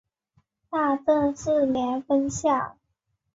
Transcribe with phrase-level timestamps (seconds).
[0.71, 2.75] 大正四年分校。